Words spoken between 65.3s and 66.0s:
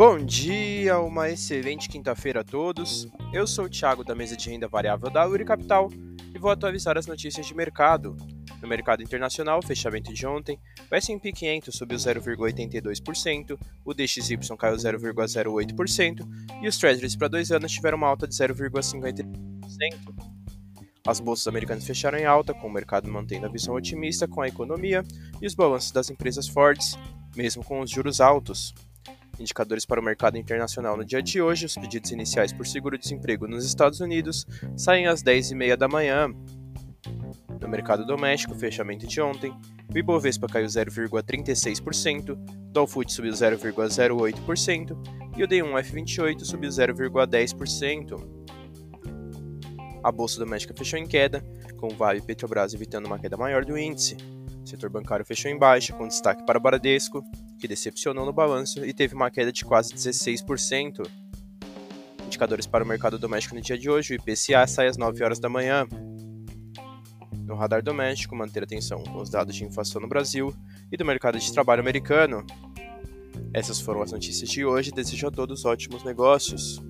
da manhã.